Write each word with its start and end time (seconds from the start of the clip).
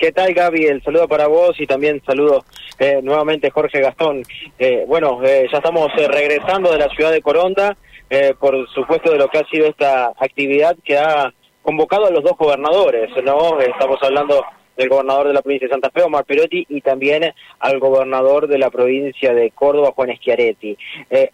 ¿Qué 0.00 0.12
tal, 0.12 0.32
Gaby? 0.32 0.64
El 0.64 0.82
saludo 0.82 1.06
para 1.06 1.26
vos 1.26 1.60
y 1.60 1.66
también 1.66 2.00
saludo 2.06 2.42
eh, 2.78 3.00
nuevamente 3.02 3.50
Jorge 3.50 3.82
Gastón. 3.82 4.22
Eh, 4.58 4.86
bueno, 4.88 5.22
eh, 5.22 5.46
ya 5.52 5.58
estamos 5.58 5.92
regresando 5.94 6.72
de 6.72 6.78
la 6.78 6.88
ciudad 6.88 7.12
de 7.12 7.20
Coronda, 7.20 7.76
por 8.40 8.66
supuesto 8.70 9.12
de 9.12 9.18
lo 9.18 9.28
que 9.28 9.36
ha 9.36 9.44
sido 9.50 9.66
esta 9.66 10.14
actividad 10.18 10.74
que 10.82 10.96
ha 10.96 11.34
convocado 11.60 12.06
a 12.06 12.10
los 12.10 12.24
dos 12.24 12.32
gobernadores, 12.38 13.10
¿no? 13.22 13.60
Estamos 13.60 13.98
hablando 14.00 14.42
del 14.74 14.88
gobernador 14.88 15.28
de 15.28 15.34
la 15.34 15.42
provincia 15.42 15.68
de 15.68 15.74
Santa 15.74 15.90
Fe, 15.90 16.02
Omar 16.02 16.24
Perotti, 16.24 16.64
y 16.70 16.80
también 16.80 17.34
al 17.58 17.78
gobernador 17.78 18.48
de 18.48 18.56
la 18.56 18.70
provincia 18.70 19.34
de 19.34 19.50
Córdoba, 19.50 19.92
Juan 19.94 20.16
Schiaretti. 20.16 20.78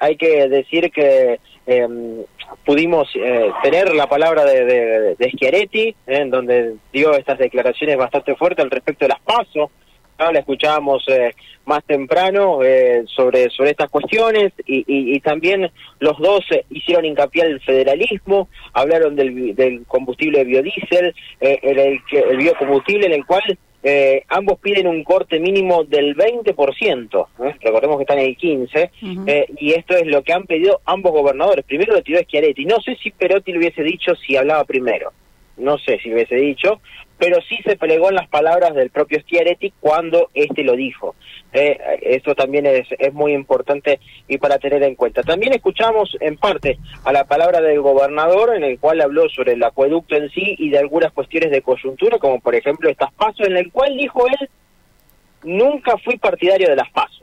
hay 0.00 0.16
que 0.16 0.48
decir 0.48 0.90
que 0.90 1.38
em, 1.66 2.24
pudimos 2.64 3.08
eh, 3.14 3.50
tener 3.62 3.94
la 3.94 4.08
palabra 4.08 4.44
de, 4.44 4.64
de, 4.64 5.14
de 5.16 5.30
Schiaretti, 5.30 5.88
eh, 5.88 5.94
en 6.06 6.30
donde 6.30 6.76
dio 6.92 7.12
estas 7.14 7.38
declaraciones 7.38 7.96
bastante 7.96 8.34
fuertes 8.36 8.64
al 8.64 8.70
respecto 8.70 9.04
de 9.04 9.10
las 9.10 9.20
pasos. 9.20 9.70
La 10.18 10.38
escuchábamos 10.38 11.04
eh, 11.08 11.34
más 11.66 11.84
temprano 11.84 12.60
sobre, 13.04 13.50
sobre 13.50 13.70
estas 13.70 13.90
cuestiones 13.90 14.50
y, 14.64 14.82
y, 14.86 15.20
también 15.20 15.70
los 15.98 16.16
dos 16.18 16.42
hicieron 16.70 17.04
hincapié 17.04 17.42
al 17.42 17.60
federalismo, 17.60 18.48
hablaron 18.72 19.14
del, 19.14 19.54
del 19.54 19.84
combustible 19.84 20.42
biodiesel, 20.44 21.14
el, 21.38 21.78
el, 21.78 22.00
el 22.10 22.36
biocombustible 22.38 23.04
en 23.08 23.12
el 23.12 23.26
cual 23.26 23.58
eh, 23.82 24.24
ambos 24.28 24.58
piden 24.58 24.86
un 24.86 25.04
corte 25.04 25.38
mínimo 25.38 25.84
del 25.84 26.16
20%, 26.16 27.26
¿eh? 27.44 27.54
recordemos 27.60 27.96
que 27.98 28.02
están 28.02 28.18
en 28.18 28.26
el 28.26 28.36
15%, 28.36 29.24
eh, 29.26 29.46
y 29.58 29.72
esto 29.72 29.94
es 29.94 30.06
lo 30.06 30.22
que 30.22 30.32
han 30.32 30.44
pedido 30.44 30.80
ambos 30.84 31.12
gobernadores. 31.12 31.64
Primero 31.64 31.94
lo 31.94 32.02
tiró 32.02 32.18
Schiaretti, 32.20 32.64
no 32.64 32.80
sé 32.80 32.96
si 32.96 33.10
Perotti 33.10 33.52
le 33.52 33.58
hubiese 33.58 33.82
dicho 33.82 34.14
si 34.14 34.36
hablaba 34.36 34.64
primero, 34.64 35.12
no 35.56 35.78
sé 35.78 35.98
si 36.02 36.12
hubiese 36.12 36.36
dicho, 36.36 36.80
pero 37.18 37.40
sí 37.48 37.58
se 37.64 37.76
plegó 37.76 38.10
en 38.10 38.16
las 38.16 38.28
palabras 38.28 38.74
del 38.74 38.90
propio 38.90 39.20
Schiaretti 39.20 39.72
cuando 39.80 40.30
este 40.34 40.62
lo 40.62 40.76
dijo. 40.76 41.14
Eh, 41.52 41.78
eso 42.02 42.34
también 42.34 42.66
es, 42.66 42.86
es 42.98 43.12
muy 43.14 43.32
importante 43.32 44.00
y 44.28 44.38
para 44.38 44.58
tener 44.58 44.82
en 44.82 44.94
cuenta. 44.94 45.22
También 45.22 45.54
escuchamos 45.54 46.16
en 46.20 46.36
parte 46.36 46.78
a 47.04 47.12
la 47.12 47.24
palabra 47.24 47.60
del 47.60 47.80
gobernador 47.80 48.54
en 48.54 48.64
el 48.64 48.78
cual 48.78 49.00
habló 49.00 49.28
sobre 49.30 49.52
el 49.52 49.62
acueducto 49.62 50.16
en 50.16 50.28
sí 50.30 50.56
y 50.58 50.70
de 50.70 50.78
algunas 50.78 51.12
cuestiones 51.12 51.50
de 51.50 51.62
coyuntura, 51.62 52.18
como 52.18 52.40
por 52.40 52.54
ejemplo 52.54 52.90
estas 52.90 53.12
pasos, 53.14 53.46
en 53.46 53.56
el 53.56 53.72
cual 53.72 53.96
dijo 53.96 54.26
él, 54.26 54.48
nunca 55.44 55.96
fui 55.98 56.18
partidario 56.18 56.68
de 56.68 56.76
las 56.76 56.90
pasos. 56.90 57.22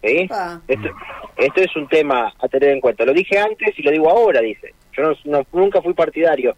Esto, 0.00 0.92
esto, 1.38 1.60
es 1.62 1.76
un 1.76 1.88
tema 1.88 2.34
a 2.38 2.48
tener 2.48 2.70
en 2.70 2.80
cuenta. 2.80 3.06
Lo 3.06 3.14
dije 3.14 3.38
antes 3.38 3.78
y 3.78 3.82
lo 3.82 3.90
digo 3.90 4.10
ahora, 4.10 4.42
dice. 4.42 4.74
Yo 4.92 5.14
no, 5.24 5.46
nunca 5.52 5.80
fui 5.80 5.94
partidario 5.94 6.56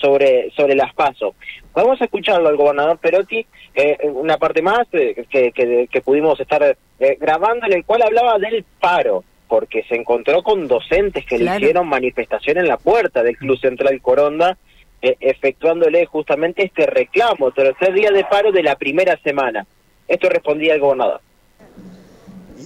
sobre, 0.00 0.50
sobre 0.56 0.74
las 0.74 0.94
pasos. 0.94 1.34
Vamos 1.74 2.00
a 2.00 2.04
escucharlo 2.04 2.48
al 2.48 2.56
gobernador 2.56 2.98
Perotti, 2.98 3.46
eh, 3.74 3.98
una 4.04 4.38
parte 4.38 4.62
más 4.62 4.86
eh, 4.92 5.26
que, 5.30 5.52
que, 5.52 6.00
pudimos 6.00 6.40
estar 6.40 6.76
eh, 6.98 7.18
grabando, 7.20 7.66
en 7.66 7.74
el 7.74 7.84
cual 7.84 8.02
hablaba 8.02 8.38
del 8.38 8.64
paro, 8.80 9.24
porque 9.48 9.84
se 9.88 9.94
encontró 9.94 10.42
con 10.42 10.66
docentes 10.66 11.24
que 11.24 11.38
le 11.38 11.56
hicieron 11.56 11.88
manifestación 11.88 12.58
en 12.58 12.68
la 12.68 12.76
puerta 12.76 13.22
del 13.22 13.36
Club 13.36 13.58
Central 13.58 14.00
Coronda, 14.00 14.56
efectuándole 15.00 16.06
justamente 16.06 16.64
este 16.64 16.84
reclamo, 16.84 17.52
tercer 17.52 17.94
día 17.94 18.10
de 18.10 18.24
paro 18.24 18.50
de 18.50 18.64
la 18.64 18.74
primera 18.76 19.16
semana. 19.22 19.64
Esto 20.08 20.28
respondía 20.28 20.74
el 20.74 20.80
gobernador 20.80 21.20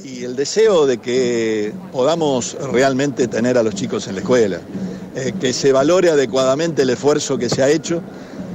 y 0.05 0.25
el 0.25 0.37
deseo 0.37 0.87
de 0.87 0.99
que 0.99 1.73
podamos 1.93 2.57
realmente 2.73 3.29
tener 3.29 3.59
a 3.59 3.63
los 3.63 3.75
chicos 3.75 4.09
en 4.09 4.15
la 4.15 4.21
escuela. 4.21 4.61
Eh, 5.15 5.35
que 5.39 5.53
se 5.53 5.73
valore 5.73 6.09
adecuadamente 6.09 6.83
el 6.83 6.91
esfuerzo 6.91 7.37
que 7.37 7.51
se 7.51 7.63
ha 7.63 7.69
hecho, 7.69 8.01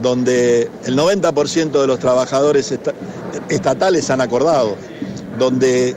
donde 0.01 0.67
el 0.85 0.97
90% 0.97 1.79
de 1.79 1.85
los 1.85 1.99
trabajadores 1.99 2.73
estatales 3.49 4.09
han 4.09 4.21
acordado, 4.21 4.75
donde 5.37 5.95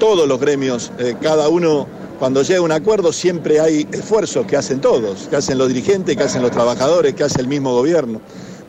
todos 0.00 0.26
los 0.26 0.40
gremios, 0.40 0.90
eh, 0.98 1.14
cada 1.22 1.48
uno, 1.48 1.86
cuando 2.18 2.42
llega 2.42 2.60
un 2.60 2.72
acuerdo, 2.72 3.12
siempre 3.12 3.60
hay 3.60 3.86
esfuerzos 3.92 4.46
que 4.46 4.56
hacen 4.56 4.80
todos, 4.80 5.28
que 5.28 5.36
hacen 5.36 5.58
los 5.58 5.68
dirigentes, 5.68 6.16
que 6.16 6.24
hacen 6.24 6.42
los 6.42 6.50
trabajadores, 6.50 7.14
que 7.14 7.22
hace 7.22 7.40
el 7.40 7.46
mismo 7.46 7.72
gobierno, 7.72 8.20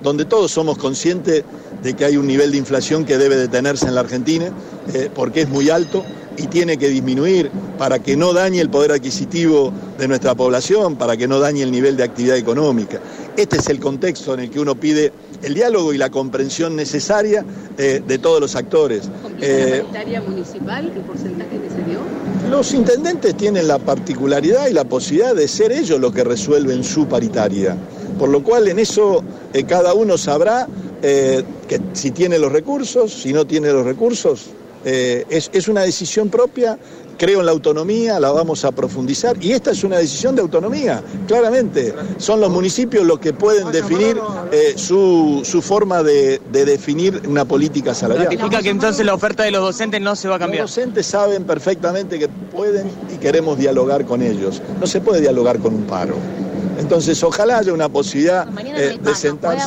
donde 0.03 0.25
todos 0.25 0.51
somos 0.51 0.77
conscientes 0.77 1.43
de 1.81 1.93
que 1.93 2.05
hay 2.05 2.17
un 2.17 2.27
nivel 2.27 2.51
de 2.51 2.57
inflación 2.57 3.05
que 3.05 3.17
debe 3.17 3.35
detenerse 3.35 3.87
en 3.87 3.95
la 3.95 4.01
Argentina, 4.01 4.51
eh, 4.93 5.09
porque 5.13 5.41
es 5.41 5.49
muy 5.49 5.69
alto 5.69 6.03
y 6.37 6.47
tiene 6.47 6.77
que 6.77 6.89
disminuir 6.89 7.51
para 7.77 7.99
que 7.99 8.15
no 8.15 8.33
dañe 8.33 8.61
el 8.61 8.69
poder 8.69 8.91
adquisitivo 8.91 9.71
de 9.97 10.07
nuestra 10.07 10.35
población, 10.35 10.95
para 10.95 11.17
que 11.17 11.27
no 11.27 11.39
dañe 11.39 11.63
el 11.63 11.71
nivel 11.71 11.97
de 11.97 12.03
actividad 12.03 12.37
económica. 12.37 12.99
Este 13.37 13.57
es 13.57 13.67
el 13.69 13.79
contexto 13.79 14.33
en 14.33 14.41
el 14.41 14.49
que 14.49 14.59
uno 14.59 14.75
pide 14.75 15.11
el 15.41 15.53
diálogo 15.53 15.93
y 15.93 15.97
la 15.97 16.09
comprensión 16.09 16.75
necesaria 16.75 17.45
eh, 17.77 18.01
de 18.05 18.17
todos 18.19 18.39
los 18.39 18.55
actores. 18.55 19.09
Eh, 19.39 19.83
la 19.91 20.21
municipal, 20.21 20.91
el 20.95 21.01
porcentaje 21.01 21.59
que 21.59 21.69
se 21.69 21.83
dio? 21.89 21.99
Los 22.49 22.73
intendentes 22.73 23.35
tienen 23.35 23.67
la 23.67 23.79
particularidad 23.79 24.67
y 24.67 24.73
la 24.73 24.83
posibilidad 24.83 25.35
de 25.35 25.47
ser 25.47 25.71
ellos 25.71 25.99
los 25.99 26.13
que 26.13 26.23
resuelven 26.23 26.83
su 26.83 27.07
paritaria, 27.07 27.75
por 28.21 28.29
lo 28.29 28.43
cual 28.43 28.67
en 28.67 28.77
eso 28.77 29.23
eh, 29.51 29.63
cada 29.63 29.95
uno 29.95 30.15
sabrá 30.15 30.67
que 31.01 31.81
si 31.93 32.11
tiene 32.11 32.37
los 32.37 32.51
recursos, 32.51 33.11
si 33.11 33.33
no 33.33 33.47
tiene 33.47 33.73
los 33.73 33.83
recursos, 33.83 34.51
eh, 34.83 35.25
es, 35.29 35.67
una 35.67 35.81
decisión 35.81 36.29
propia, 36.29 36.77
creo 37.17 37.39
en 37.39 37.45
la 37.45 37.51
autonomía, 37.51 38.19
la 38.19 38.31
vamos 38.31 38.65
a 38.65 38.71
profundizar 38.71 39.35
y 39.43 39.51
esta 39.51 39.71
es 39.71 39.83
una 39.83 39.97
decisión 39.97 40.35
de 40.35 40.41
autonomía, 40.41 41.03
claramente. 41.27 41.93
Son 42.17 42.39
los 42.39 42.49
municipios 42.49 43.05
los 43.05 43.19
que 43.19 43.33
pueden 43.33 43.71
definir 43.71 44.19
eh, 44.51 44.73
su, 44.75 45.43
forma 45.63 46.01
de, 46.03 46.41
definir 46.51 47.21
una 47.27 47.45
política 47.45 47.93
salarial. 47.93 48.29
¿Significa 48.29 48.61
que 48.61 48.69
entonces 48.69 49.05
la 49.05 49.13
oferta 49.13 49.43
de 49.43 49.51
los 49.51 49.61
docentes 49.61 50.01
no 50.01 50.15
se 50.15 50.27
va 50.27 50.35
a 50.35 50.39
cambiar? 50.39 50.63
Los 50.63 50.75
docentes 50.75 51.05
saben 51.05 51.43
perfectamente 51.43 52.17
que 52.17 52.27
pueden 52.27 52.89
y 53.13 53.17
queremos 53.17 53.57
dialogar 53.57 54.05
con 54.05 54.21
ellos. 54.21 54.61
No 54.79 54.87
se 54.87 55.01
puede 55.01 55.21
dialogar 55.21 55.59
con 55.59 55.75
un 55.75 55.83
paro. 55.83 56.15
Entonces, 56.81 57.23
ojalá 57.23 57.59
haya 57.59 57.73
una 57.73 57.89
posibilidad 57.89 58.47
eh, 58.75 58.97
de 59.01 59.15
sentarse. 59.15 59.65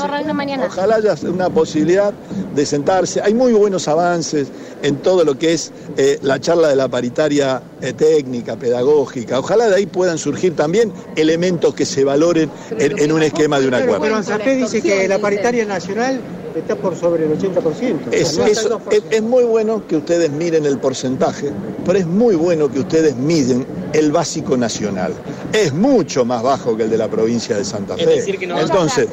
Ojalá 0.67 0.97
haya 0.97 1.15
una 1.29 1.49
posibilidad 1.49 2.13
de 2.55 2.67
sentarse. 2.67 3.21
Hay 3.23 3.35
muy 3.35 3.53
buenos 3.53 3.87
avances 3.87 4.49
en 4.83 4.97
todo 4.97 5.25
lo 5.25 5.39
que 5.39 5.53
es 5.53 5.73
eh, 5.97 6.19
la 6.23 6.41
charla 6.41 6.69
de 6.69 6.77
la 6.77 6.89
paritaria 6.89 7.63
eh, 7.81 7.93
técnica, 7.93 8.57
pedagógica. 8.57 9.39
Ojalá 9.39 9.69
de 9.69 9.77
ahí 9.77 9.87
puedan 9.87 10.19
surgir 10.19 10.57
también 10.57 10.93
elementos 11.17 11.75
que 11.75 11.87
se 11.87 12.05
valoren 12.05 12.51
en, 12.79 13.13
un 13.13 13.23
esquema 13.23 13.61
de 13.61 13.69
un 13.69 13.75
acuerdo. 13.75 14.01
Pero, 14.01 14.21
pero 14.45 14.57
dice 14.57 14.83
que 14.83 15.07
la 15.07 15.19
paritaria 15.19 15.65
nacional 15.65 16.21
está 16.59 16.77
por 16.77 16.97
sobre 16.97 17.27
el 17.27 17.39
80%. 17.39 18.13
Es, 18.13 18.39
es, 19.11 19.23
muy 19.23 19.45
bueno 19.45 19.87
que 19.87 19.97
ustedes 19.97 20.31
miren 20.31 20.67
el 20.67 20.79
porcentaje, 20.79 21.51
pero 21.85 21.99
es 21.99 22.07
muy 22.07 22.35
bueno 22.35 22.71
que 22.71 22.81
ustedes 22.81 23.17
miden 23.17 23.67
el 23.93 24.13
básico 24.13 24.57
nacional. 24.57 25.13
Es 25.55 25.73
mucho 25.73 26.25
más 26.25 26.43
bajo 26.43 26.77
que 26.77 26.83
el 26.83 26.91
de 26.91 26.99
la 26.99 27.09
provincia 27.09 27.57
de 27.57 27.65
Santa 27.65 27.97
Fe. 27.97 28.25
Entonces, 28.29 29.07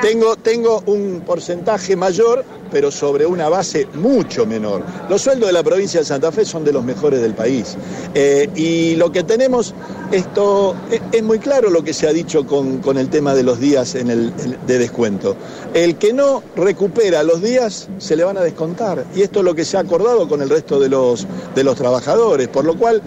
tengo, 0.00 0.34
tengo 0.36 0.82
un 0.86 1.22
porcentaje 1.26 1.94
mayor, 1.94 2.42
pero 2.72 2.90
sobre 2.90 3.26
una 3.26 3.50
base 3.50 3.86
mucho 3.92 4.46
menor. 4.46 4.82
Los 5.10 5.20
sueldos 5.20 5.48
de 5.48 5.52
la 5.52 5.62
provincia 5.62 6.00
de 6.00 6.06
Santa 6.06 6.32
Fe 6.32 6.46
son 6.46 6.64
de 6.64 6.72
los 6.72 6.82
mejores 6.82 7.20
del 7.20 7.34
país. 7.34 7.76
Eh, 8.14 8.48
y 8.56 8.96
lo 8.96 9.12
que 9.12 9.24
tenemos, 9.24 9.74
esto 10.10 10.74
es, 11.12 11.22
muy 11.22 11.38
claro 11.38 11.68
lo 11.68 11.84
que 11.84 11.92
se 11.92 12.08
ha 12.08 12.14
dicho 12.14 12.46
con, 12.46 12.78
con 12.78 12.96
el 12.96 13.10
tema 13.10 13.34
de 13.34 13.42
los 13.42 13.60
días 13.60 13.94
en 13.94 14.08
el, 14.08 14.32
de 14.66 14.78
descuento. 14.78 15.36
El 15.74 15.96
que 15.96 16.14
no 16.14 16.42
recupera 16.56 17.22
los 17.22 17.42
días 17.42 17.88
se 17.98 18.16
le 18.16 18.24
van 18.24 18.38
a 18.38 18.40
descontar. 18.40 19.04
Y 19.14 19.20
esto 19.20 19.40
es 19.40 19.44
lo 19.44 19.54
que 19.54 19.66
se 19.66 19.76
ha 19.76 19.80
acordado 19.80 20.26
con 20.30 20.40
el 20.40 20.48
resto 20.48 20.80
de 20.80 20.88
los, 20.88 21.26
de 21.54 21.62
los 21.62 21.76
trabajadores. 21.76 22.48
Por 22.48 22.64
lo 22.64 22.78
cual, 22.78 23.02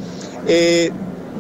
eh, 0.48 0.92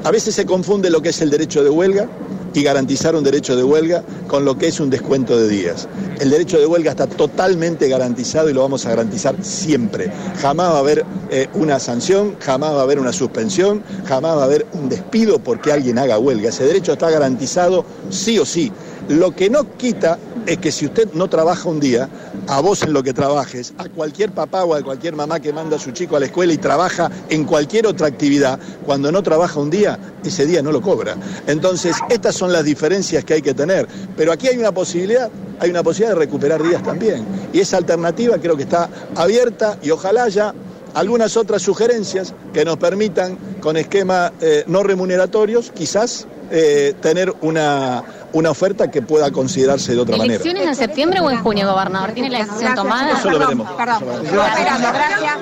a 0.08 0.12
veces 0.12 0.36
se 0.36 0.46
confunde 0.46 0.90
lo 0.90 1.02
que 1.02 1.10
es 1.10 1.20
el 1.20 1.30
derecho 1.30 1.66
de 1.66 1.70
huelga 1.70 2.08
y 2.54 2.64
garantizar 2.64 3.14
un 3.14 3.26
derecho 3.26 3.58
de 3.58 3.64
huelga 3.66 4.06
con 4.30 4.46
lo 4.46 4.58
que 4.58 4.68
es 4.68 4.80
un 4.80 4.90
descuento 4.90 5.38
de 5.38 5.50
días. 5.50 5.90
El 6.22 6.30
derecho 6.30 6.58
de 6.58 6.66
huelga 6.66 6.92
está 6.92 7.08
totalmente 7.08 7.90
garantizado 7.90 8.50
y 8.50 8.54
lo 8.54 8.62
vamos 8.62 8.86
a 8.86 8.92
garantizar 8.92 9.36
siempre. 9.44 10.10
Jamás 10.40 10.72
va 10.72 10.78
a 10.78 10.80
haber 10.80 11.06
eh, 11.30 11.50
una 11.56 11.78
sanción, 11.78 12.38
jamás 12.40 12.72
va 12.72 12.80
a 12.80 12.84
haber 12.84 13.00
una 13.00 13.12
suspensión, 13.12 13.84
jamás 14.06 14.38
va 14.38 14.44
a 14.44 14.46
haber 14.46 14.66
un 14.72 14.88
despido 14.88 15.40
porque 15.40 15.74
alguien 15.74 16.00
haga 16.00 16.18
huelga. 16.18 16.48
Ese 16.50 16.64
derecho 16.64 16.94
está 16.94 17.10
garantizado 17.10 17.84
sí 18.10 18.40
o 18.40 18.46
sí. 18.46 18.72
Lo 19.10 19.36
que 19.36 19.50
no 19.50 19.76
quita 19.76 20.18
es 20.48 20.58
que 20.60 20.72
si 20.72 20.86
usted 20.86 21.10
no 21.14 21.30
trabaja 21.30 21.68
un 21.68 21.80
día, 21.80 22.10
a 22.48 22.62
vos 22.62 22.82
en 22.82 22.94
lo 22.94 23.04
que 23.04 23.14
trabajes, 23.14 23.74
a 23.78 23.90
cualquier 23.90 24.32
papá 24.32 24.64
o 24.64 24.74
a 24.74 24.82
cualquier 24.82 25.14
mamá 25.14 25.42
que 25.42 25.52
manda 25.52 25.76
a 25.76 25.80
su 25.80 25.92
chico 25.92 26.16
a 26.16 26.22
la 26.22 26.28
escuela 26.28 26.54
y 26.54 26.58
trabaja 26.58 27.12
en 27.30 27.44
cualquier 27.44 27.86
otra 27.86 28.08
actividad, 28.08 28.58
cuando 28.86 29.12
no 29.12 29.22
trabaja 29.22 29.60
un 29.60 29.70
día, 29.70 30.00
ese 30.24 30.46
día 30.46 30.62
no 30.62 30.72
lo 30.72 30.82
cobra. 30.82 31.18
Entonces, 31.48 31.98
estas 32.10 32.36
son 32.36 32.54
las 32.54 32.64
diferencias 32.64 33.26
que 33.26 33.36
hay 33.36 33.42
que 33.42 33.54
tener. 33.54 33.88
Pero 34.16 34.32
aquí 34.32 34.48
hay 34.48 34.58
una 34.58 34.72
posibilidad, 34.72 35.30
hay 35.60 35.70
una 35.70 35.84
posibilidad 35.84 36.16
de 36.16 36.20
recuperar 36.20 36.64
días 36.64 36.82
también. 36.82 37.26
Y 37.52 37.60
esa 37.60 37.78
alternativa 37.78 38.38
creo 38.38 38.56
que 38.56 38.64
está 38.64 38.90
abierta 39.16 39.78
y 39.84 39.92
ojalá 39.92 40.24
haya 40.24 40.54
algunas 40.94 41.36
otras 41.36 41.62
sugerencias 41.62 42.34
que 42.54 42.64
nos 42.64 42.78
permitan, 42.78 43.38
con 43.60 43.76
esquemas 43.76 44.32
eh, 44.40 44.64
no 44.68 44.82
remuneratorios, 44.82 45.72
quizás 45.72 46.26
eh, 46.50 46.94
tener 47.02 47.34
una, 47.42 48.04
una 48.34 48.52
oferta 48.52 48.90
que 48.92 49.02
pueda 49.02 49.32
considerarse 49.32 49.94
de 49.94 50.00
otra 50.00 50.18
manera. 50.18 50.36
¿Elecciones 50.36 50.68
en 50.68 50.76
septiembre 50.76 51.20
o 51.20 51.30
en 51.32 51.38
junio, 51.38 51.68
gobernador? 51.68 52.12
¿Tiene 52.12 52.30
la 52.30 52.40
decisión 52.40 52.76
tomada? 52.76 53.18
Eso 53.18 53.32
lo 53.32 53.40
veremos. 53.40 53.68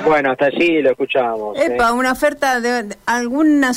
Bueno, 0.06 0.32
hasta 0.32 0.46
allí 0.46 0.82
lo 0.82 0.92
escuchamos. 0.92 1.58
Epa, 1.60 1.94
una 1.94 2.12
oferta 2.12 2.60
de 2.62 2.96
algún 3.06 3.64
asunto. 3.64 3.76